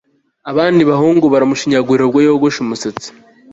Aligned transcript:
Abandi 0.51 0.81
bahungu 0.91 1.25
baramushinyagurira 1.33 2.03
ubwo 2.05 2.19
yogosha 2.27 2.59
umusatsi 2.65 3.07